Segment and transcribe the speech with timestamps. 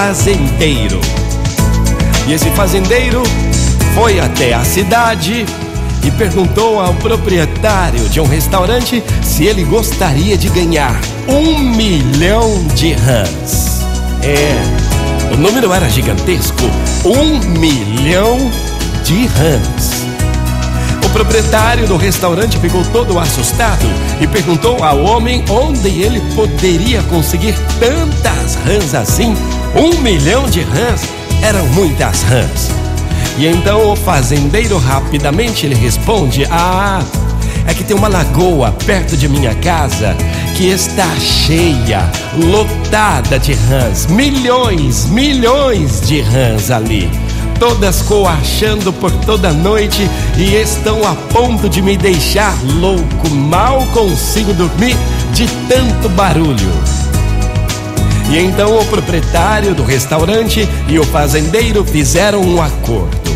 [0.00, 0.98] fazendeiro.
[2.26, 3.22] E esse fazendeiro
[3.94, 5.44] foi até a cidade
[6.02, 12.94] e perguntou ao proprietário de um restaurante se ele gostaria de ganhar um milhão de
[12.94, 13.82] rãs.
[14.22, 16.62] É, o número era gigantesco:
[17.04, 18.38] um milhão
[19.04, 19.99] de rãs.
[21.12, 23.84] Proprietário do restaurante ficou todo assustado
[24.20, 29.34] e perguntou ao homem onde ele poderia conseguir tantas rãs assim.
[29.74, 31.02] Um milhão de rãs
[31.42, 32.70] eram muitas rãs.
[33.36, 37.02] E então o fazendeiro rapidamente lhe responde: Ah,
[37.66, 40.16] é que tem uma lagoa perto de minha casa
[40.56, 47.10] que está cheia, lotada de rãs, milhões, milhões de rãs ali.
[47.60, 53.28] Todas coachando por toda noite e estão a ponto de me deixar louco.
[53.28, 54.96] Mal consigo dormir
[55.34, 56.72] de tanto barulho.
[58.30, 63.30] E então o proprietário do restaurante e o fazendeiro fizeram um acordo.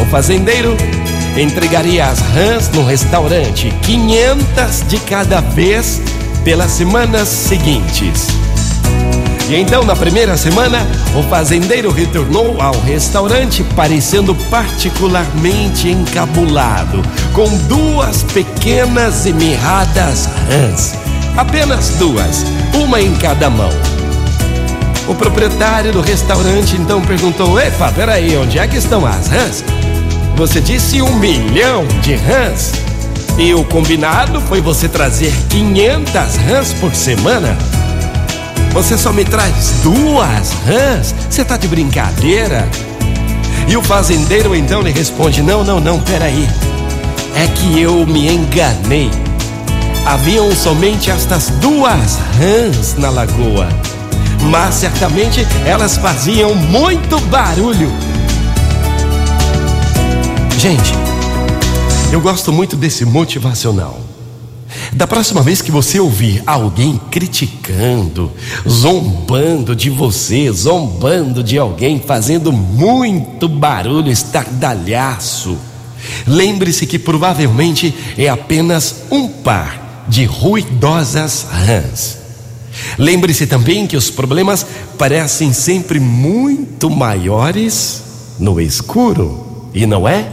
[0.00, 0.76] O fazendeiro
[1.36, 6.00] entregaria as rãs no restaurante, 500 de cada vez,
[6.44, 8.43] pelas semanas seguintes.
[9.48, 17.02] E então, na primeira semana, o fazendeiro retornou ao restaurante parecendo particularmente encabulado,
[17.34, 20.94] com duas pequenas e mirradas rãs.
[21.36, 23.70] Apenas duas, uma em cada mão.
[25.06, 29.62] O proprietário do restaurante então perguntou: Epa, peraí, onde é que estão as rãs?
[30.36, 32.72] Você disse um milhão de rãs?
[33.36, 37.58] E o combinado foi você trazer 500 rãs por semana?
[38.74, 41.14] Você só me traz duas rãs?
[41.30, 42.68] Você tá de brincadeira?
[43.66, 46.46] E o fazendeiro então lhe responde: Não, não, não, peraí.
[47.34, 49.10] É que eu me enganei.
[50.04, 53.68] Haviam somente estas duas rãs na lagoa
[54.50, 57.90] mas certamente elas faziam muito barulho.
[60.58, 60.92] Gente,
[62.12, 64.13] eu gosto muito desse motivacional.
[64.92, 68.30] Da próxima vez que você ouvir alguém criticando,
[68.68, 75.56] zombando de você, zombando de alguém, fazendo muito barulho, estardalhaço,
[76.26, 82.18] lembre-se que provavelmente é apenas um par de ruidosas rãs.
[82.98, 84.66] Lembre-se também que os problemas
[84.98, 88.02] parecem sempre muito maiores
[88.38, 90.26] no escuro, e não é?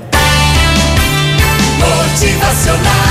[1.80, 3.11] Motivacional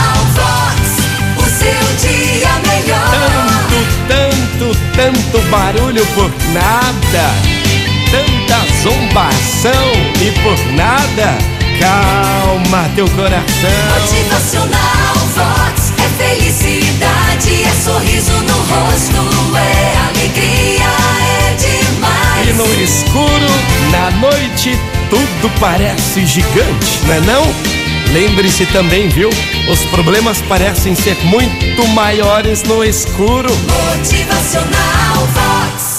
[5.11, 7.35] Tanto, barulho por nada,
[8.13, 11.37] tanta zombação e por nada.
[11.81, 13.43] Calma teu coração.
[13.93, 20.87] Motivacional Vox é felicidade, é sorriso no rosto, é alegria,
[21.27, 22.49] é demais.
[22.49, 23.51] E no escuro,
[23.91, 24.79] na noite,
[25.09, 27.80] tudo parece gigante, não é não?
[28.13, 29.31] Lembre-se também, viu?
[29.71, 33.49] Os problemas parecem ser muito maiores no escuro.
[33.97, 35.90] Motivacional Vox.